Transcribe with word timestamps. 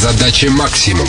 Задача 0.00 0.50
максимум. 0.50 1.06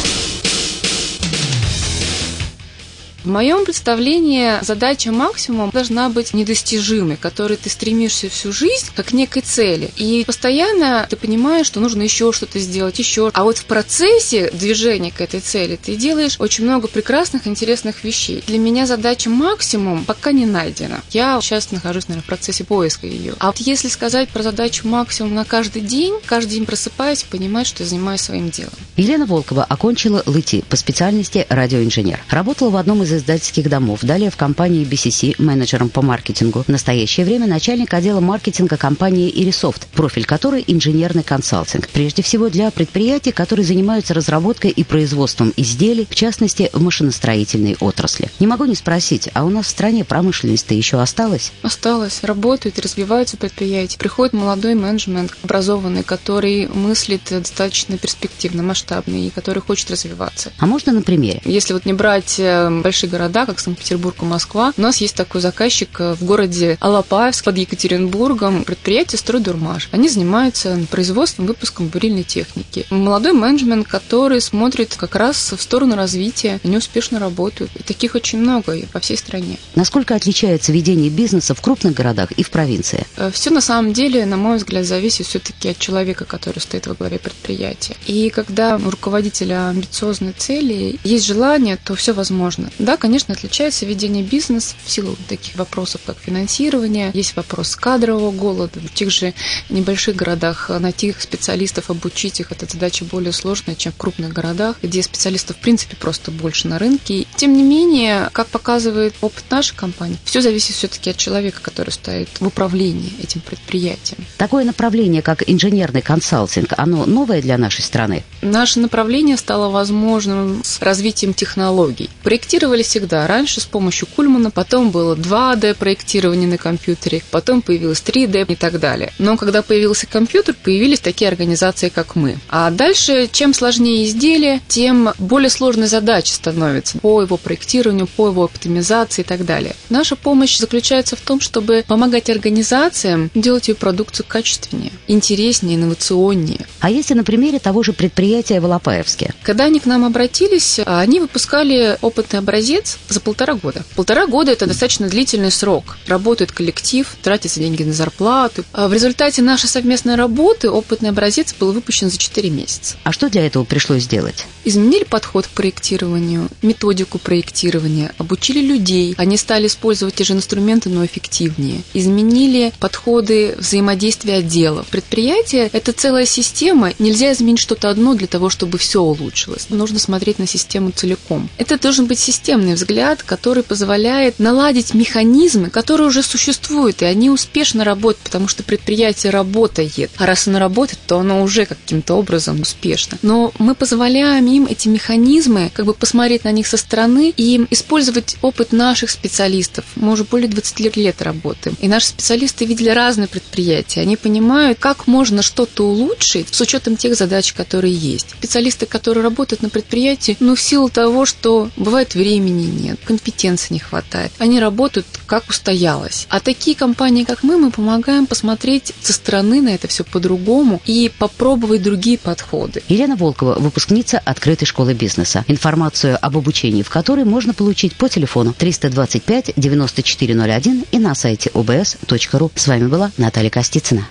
В 3.23 3.27
моем 3.27 3.65
представлении 3.65 4.63
задача 4.63 5.11
максимум 5.11 5.69
должна 5.69 6.09
быть 6.09 6.33
недостижимой, 6.33 7.17
которой 7.17 7.55
ты 7.55 7.69
стремишься 7.69 8.29
всю 8.29 8.51
жизнь, 8.51 8.87
как 8.95 9.07
к 9.07 9.13
некой 9.13 9.43
цели. 9.43 9.91
И 9.95 10.23
постоянно 10.25 11.05
ты 11.07 11.17
понимаешь, 11.17 11.67
что 11.67 11.79
нужно 11.79 12.01
еще 12.01 12.31
что-то 12.31 12.57
сделать, 12.57 12.97
еще. 12.97 13.29
А 13.33 13.43
вот 13.43 13.59
в 13.59 13.65
процессе 13.65 14.49
движения 14.51 15.11
к 15.11 15.21
этой 15.21 15.39
цели 15.39 15.77
ты 15.81 15.95
делаешь 15.95 16.37
очень 16.39 16.63
много 16.63 16.87
прекрасных, 16.87 17.45
интересных 17.45 18.03
вещей. 18.03 18.43
Для 18.47 18.57
меня 18.57 18.87
задача 18.87 19.29
максимум 19.29 20.03
пока 20.03 20.31
не 20.31 20.47
найдена. 20.47 21.01
Я 21.11 21.39
сейчас 21.41 21.71
нахожусь, 21.71 22.07
наверное, 22.07 22.23
в 22.23 22.27
процессе 22.27 22.63
поиска 22.63 23.05
ее. 23.05 23.35
А 23.37 23.47
вот 23.47 23.57
если 23.57 23.87
сказать 23.87 24.29
про 24.29 24.41
задачу 24.41 24.87
максимум 24.87 25.35
на 25.35 25.45
каждый 25.45 25.83
день, 25.83 26.15
каждый 26.25 26.53
день 26.53 26.65
просыпаясь, 26.65 27.21
понимать, 27.21 27.67
что 27.67 27.83
я 27.83 27.89
занимаюсь 27.89 28.21
своим 28.21 28.49
делом. 28.49 28.73
Елена 28.97 29.27
Волкова 29.27 29.63
окончила 29.63 30.23
ЛИТИ 30.25 30.63
по 30.67 30.75
специальности 30.75 31.45
радиоинженер. 31.49 32.23
Работала 32.29 32.71
в 32.71 32.75
одном 32.77 33.03
из 33.03 33.10
из 33.11 33.21
издательских 33.21 33.69
домов, 33.69 33.99
далее 34.01 34.29
в 34.29 34.37
компании 34.37 34.85
BCC 34.85 35.35
менеджером 35.37 35.89
по 35.89 36.01
маркетингу. 36.01 36.63
В 36.63 36.67
настоящее 36.67 37.25
время 37.25 37.47
начальник 37.47 37.93
отдела 37.93 38.19
маркетинга 38.19 38.77
компании 38.77 39.31
Irisoft, 39.31 39.83
профиль 39.93 40.25
которой 40.25 40.63
инженерный 40.67 41.23
консалтинг. 41.23 41.87
Прежде 41.89 42.23
всего 42.23 42.49
для 42.49 42.71
предприятий, 42.71 43.31
которые 43.31 43.65
занимаются 43.65 44.13
разработкой 44.13 44.71
и 44.71 44.83
производством 44.83 45.53
изделий, 45.55 46.07
в 46.09 46.15
частности 46.15 46.69
в 46.73 46.81
машиностроительной 46.81 47.77
отрасли. 47.79 48.29
Не 48.39 48.47
могу 48.47 48.65
не 48.65 48.75
спросить, 48.75 49.29
а 49.33 49.45
у 49.45 49.49
нас 49.49 49.67
в 49.67 49.69
стране 49.69 50.03
промышленность-то 50.03 50.73
еще 50.73 50.99
осталась? 50.99 51.51
Осталась. 51.61 52.23
Работают 52.23 52.79
развиваются 52.79 53.37
предприятия. 53.37 53.97
Приходит 53.97 54.33
молодой 54.33 54.75
менеджмент, 54.75 55.33
образованный, 55.43 56.03
который 56.03 56.67
мыслит 56.67 57.21
достаточно 57.29 57.97
перспективно, 57.97 58.63
масштабно 58.63 59.15
и 59.15 59.29
который 59.29 59.61
хочет 59.61 59.91
развиваться. 59.91 60.51
А 60.57 60.65
можно 60.65 60.91
на 60.91 61.01
примере? 61.01 61.41
Если 61.45 61.73
вот 61.73 61.85
не 61.85 61.93
брать 61.93 62.39
э, 62.39 62.69
большие 62.81 63.00
большие 63.01 63.09
города, 63.09 63.45
как 63.45 63.59
Санкт-Петербург 63.59 64.15
и 64.21 64.25
Москва. 64.25 64.73
У 64.77 64.81
нас 64.81 64.97
есть 64.97 65.15
такой 65.15 65.41
заказчик 65.41 65.89
э, 65.99 66.13
в 66.13 66.23
городе 66.23 66.77
Алапаевск 66.79 67.45
под 67.45 67.57
Екатеринбургом, 67.57 68.63
предприятие 68.63 69.17
«Стройдурмаш». 69.17 69.89
Они 69.91 70.07
занимаются 70.07 70.79
производством, 70.91 71.47
выпуском 71.47 71.87
бурильной 71.87 72.23
техники. 72.23 72.85
Молодой 72.91 73.33
менеджмент, 73.33 73.87
который 73.87 74.39
смотрит 74.41 74.95
как 74.95 75.15
раз 75.15 75.51
в 75.51 75.61
сторону 75.61 75.95
развития, 75.95 76.59
они 76.63 76.77
успешно 76.77 77.19
работают. 77.19 77.71
И 77.75 77.83
таких 77.83 78.13
очень 78.15 78.39
много 78.39 78.73
и 78.73 78.85
по 78.85 78.99
всей 78.99 79.17
стране. 79.17 79.57
Насколько 79.75 80.15
отличается 80.15 80.71
ведение 80.71 81.09
бизнеса 81.09 81.55
в 81.55 81.61
крупных 81.61 81.93
городах 81.93 82.31
и 82.33 82.43
в 82.43 82.51
провинции? 82.51 83.05
Э, 83.17 83.31
Все 83.33 83.49
на 83.49 83.61
самом 83.61 83.93
деле, 83.93 84.25
на 84.25 84.37
мой 84.37 84.57
взгляд, 84.57 84.85
зависит 84.85 85.25
все-таки 85.25 85.69
от 85.69 85.79
человека, 85.79 86.25
который 86.25 86.59
стоит 86.59 86.85
во 86.87 86.93
главе 86.93 87.17
предприятия. 87.17 87.95
И 88.05 88.29
когда 88.29 88.75
у 88.75 88.89
руководителя 88.89 89.69
амбициозные 89.69 90.33
цели, 90.37 90.99
есть 91.03 91.25
желание, 91.25 91.77
то 91.83 91.95
все 91.95 92.13
возможно. 92.13 92.69
Да, 92.79 92.90
да, 92.91 92.97
конечно, 92.97 93.33
отличается 93.33 93.85
ведение 93.85 94.21
бизнеса 94.21 94.75
в 94.83 94.91
силу 94.91 95.15
таких 95.29 95.55
вопросов, 95.55 96.01
как 96.05 96.17
финансирование. 96.19 97.11
Есть 97.13 97.37
вопрос 97.37 97.77
кадрового 97.77 98.31
голода. 98.31 98.81
В 98.81 98.93
тех 98.93 99.09
же 99.09 99.33
небольших 99.69 100.17
городах 100.17 100.67
найти 100.67 101.15
специалистов, 101.17 101.89
обучить 101.89 102.41
их, 102.41 102.51
эта 102.51 102.65
задача 102.65 103.05
более 103.05 103.31
сложная, 103.31 103.75
чем 103.75 103.93
в 103.93 103.95
крупных 103.95 104.33
городах, 104.33 104.75
где 104.81 105.01
специалистов, 105.01 105.55
в 105.55 105.61
принципе, 105.61 105.95
просто 105.95 106.31
больше 106.31 106.67
на 106.67 106.79
рынке. 106.79 107.25
Тем 107.37 107.53
не 107.53 107.63
менее, 107.63 108.29
как 108.33 108.47
показывает 108.47 109.13
опыт 109.21 109.45
нашей 109.49 109.73
компании, 109.77 110.17
все 110.25 110.41
зависит 110.41 110.75
все-таки 110.75 111.11
от 111.11 111.15
человека, 111.15 111.61
который 111.61 111.91
стоит 111.91 112.27
в 112.41 112.47
управлении 112.47 113.13
этим 113.23 113.39
предприятием. 113.39 114.25
Такое 114.37 114.65
направление, 114.65 115.21
как 115.21 115.49
инженерный 115.49 116.01
консалтинг, 116.01 116.73
оно 116.75 117.05
новое 117.05 117.41
для 117.41 117.57
нашей 117.57 117.83
страны? 117.83 118.25
Наше 118.41 118.81
направление 118.81 119.37
стало 119.37 119.69
возможным 119.69 120.61
с 120.65 120.81
развитием 120.81 121.33
технологий. 121.33 122.09
Проектировали 122.23 122.80
делали 122.81 122.83
всегда. 122.83 123.27
Раньше 123.27 123.61
с 123.61 123.65
помощью 123.65 124.07
Кульмана, 124.07 124.51
потом 124.51 124.91
было 124.91 125.15
2D 125.15 125.75
проектирование 125.75 126.47
на 126.47 126.57
компьютере, 126.57 127.21
потом 127.31 127.61
появилось 127.61 128.03
3D 128.05 128.51
и 128.51 128.55
так 128.55 128.79
далее. 128.79 129.11
Но 129.19 129.37
когда 129.37 129.61
появился 129.61 130.07
компьютер, 130.07 130.55
появились 130.61 130.99
такие 130.99 131.29
организации, 131.29 131.89
как 131.89 132.15
мы. 132.15 132.37
А 132.49 132.69
дальше, 132.71 133.29
чем 133.31 133.53
сложнее 133.53 134.05
изделие, 134.05 134.61
тем 134.67 135.13
более 135.17 135.49
сложной 135.49 135.87
задачей 135.87 136.33
становится 136.33 136.99
по 136.99 137.21
его 137.21 137.37
проектированию, 137.37 138.07
по 138.07 138.27
его 138.27 138.43
оптимизации 138.43 139.21
и 139.21 139.25
так 139.25 139.45
далее. 139.45 139.75
Наша 139.89 140.15
помощь 140.15 140.57
заключается 140.57 141.15
в 141.15 141.21
том, 141.21 141.39
чтобы 141.39 141.83
помогать 141.87 142.29
организациям 142.29 143.29
делать 143.35 143.67
ее 143.67 143.75
продукцию 143.75 144.25
качественнее, 144.27 144.91
интереснее, 145.07 145.75
инновационнее. 145.75 146.65
А 146.79 146.89
если 146.89 147.13
на 147.13 147.23
примере 147.23 147.59
того 147.59 147.83
же 147.83 147.93
предприятия 147.93 148.59
в 148.59 148.65
Алапаевске? 148.65 149.33
Когда 149.43 149.65
они 149.65 149.79
к 149.79 149.85
нам 149.85 150.05
обратились, 150.05 150.79
они 150.85 151.19
выпускали 151.19 151.97
опытный 152.01 152.39
образец 152.39 152.70
образец 152.71 152.97
за 153.09 153.19
полтора 153.19 153.55
года. 153.55 153.83
Полтора 153.95 154.27
года– 154.27 154.51
это 154.53 154.65
достаточно 154.65 155.07
длительный 155.07 155.51
срок. 155.51 155.97
Работает 156.07 156.51
коллектив, 156.51 157.07
тратятся 157.21 157.59
деньги 157.59 157.83
на 157.83 157.93
зарплату. 157.93 158.63
А 158.73 158.87
в 158.87 158.93
результате 158.93 159.41
нашей 159.41 159.67
совместной 159.67 160.15
работы 160.15 160.69
опытный 160.69 161.09
образец 161.09 161.53
был 161.59 161.71
выпущен 161.71 162.09
за 162.09 162.17
4 162.17 162.49
месяца. 162.49 162.95
А 163.03 163.11
что 163.11 163.29
для 163.29 163.45
этого 163.45 163.63
пришлось 163.63 164.03
сделать? 164.03 164.45
Изменили 164.63 165.03
подход 165.03 165.47
к 165.47 165.49
проектированию, 165.49 166.49
методику 166.61 167.17
проектирования, 167.17 168.13
обучили 168.17 168.61
людей. 168.61 169.15
Они 169.17 169.37
стали 169.37 169.67
использовать 169.67 170.15
те 170.15 170.23
же 170.23 170.33
инструменты, 170.33 170.89
но 170.89 171.05
эффективнее. 171.05 171.81
Изменили 171.93 172.71
подходы 172.79 173.55
взаимодействия 173.57 174.35
отделов. 174.35 174.87
Предприятие– 174.87 175.69
это 175.73 175.93
целая 175.93 176.25
система. 176.25 176.93
Нельзя 176.99 177.31
изменить 177.33 177.59
что-то 177.59 177.89
одно 177.89 178.13
для 178.13 178.27
того, 178.27 178.49
чтобы 178.49 178.77
все 178.77 179.01
улучшилось. 179.01 179.67
Нужно 179.69 179.99
смотреть 179.99 180.39
на 180.39 180.47
систему 180.47 180.91
целиком. 180.91 181.49
Это 181.57 181.77
должен 181.79 182.05
быть 182.05 182.19
система 182.19 182.60
системный 182.61 182.75
взгляд, 182.75 183.23
который 183.23 183.63
позволяет 183.63 184.39
наладить 184.39 184.93
механизмы, 184.93 185.69
которые 185.69 186.07
уже 186.07 186.23
существуют, 186.23 187.01
и 187.01 187.05
они 187.05 187.29
успешно 187.29 187.83
работают, 187.83 188.23
потому 188.23 188.47
что 188.47 188.63
предприятие 188.63 189.31
работает. 189.31 190.11
А 190.17 190.25
раз 190.25 190.47
оно 190.47 190.59
работает, 190.59 190.99
то 191.07 191.19
оно 191.19 191.41
уже 191.41 191.65
каким-то 191.65 192.15
образом 192.15 192.61
успешно. 192.61 193.17
Но 193.21 193.51
мы 193.57 193.73
позволяем 193.75 194.45
им 194.47 194.67
эти 194.69 194.87
механизмы 194.87 195.71
как 195.73 195.85
бы 195.85 195.93
посмотреть 195.93 196.43
на 196.43 196.51
них 196.51 196.67
со 196.67 196.77
стороны 196.77 197.33
и 197.35 197.65
использовать 197.71 198.37
опыт 198.41 198.71
наших 198.71 199.09
специалистов. 199.09 199.85
Мы 199.95 200.11
уже 200.11 200.23
более 200.23 200.47
20 200.47 200.97
лет 200.97 201.21
работаем. 201.21 201.75
И 201.81 201.87
наши 201.87 202.07
специалисты 202.07 202.65
видели 202.65 202.89
разные 202.89 203.27
предприятия. 203.27 204.01
Они 204.01 204.17
понимают, 204.17 204.77
как 204.79 205.07
можно 205.07 205.41
что-то 205.41 205.87
улучшить 205.87 206.47
с 206.51 206.61
учетом 206.61 206.95
тех 206.95 207.15
задач, 207.15 207.53
которые 207.53 207.93
есть. 207.93 208.27
Специалисты, 208.37 208.85
которые 208.85 209.23
работают 209.23 209.61
на 209.61 209.69
предприятии, 209.69 210.37
ну, 210.39 210.55
в 210.55 210.61
силу 210.61 210.89
того, 210.89 211.25
что 211.25 211.69
бывает 211.77 212.15
времени, 212.15 212.50
времени 212.51 212.87
нет, 212.87 212.99
компетенции 213.03 213.73
не 213.73 213.79
хватает. 213.79 214.31
Они 214.37 214.59
работают 214.59 215.05
как 215.25 215.49
устоялось. 215.49 216.27
А 216.29 216.39
такие 216.39 216.75
компании, 216.75 217.23
как 217.23 217.43
мы, 217.43 217.57
мы 217.57 217.71
помогаем 217.71 218.25
посмотреть 218.25 218.93
со 219.01 219.13
стороны 219.13 219.61
на 219.61 219.69
это 219.69 219.87
все 219.87 220.03
по-другому 220.03 220.81
и 220.85 221.11
попробовать 221.17 221.83
другие 221.83 222.17
подходы. 222.17 222.83
Елена 222.87 223.15
Волкова, 223.15 223.55
выпускница 223.59 224.19
открытой 224.19 224.67
школы 224.67 224.93
бизнеса. 224.93 225.45
Информацию 225.47 226.17
об 226.21 226.37
обучении 226.37 226.83
в 226.83 226.89
которой 226.89 227.25
можно 227.25 227.53
получить 227.53 227.95
по 227.95 228.09
телефону 228.09 228.53
325 228.57 229.53
9401 229.55 230.85
и 230.91 230.99
на 230.99 231.15
сайте 231.15 231.49
obs.ru. 231.53 232.51
С 232.55 232.67
вами 232.67 232.87
была 232.87 233.11
Наталья 233.17 233.49
Костицына. 233.49 234.07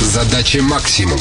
Задача 0.00 0.62
максимум. 0.62 1.18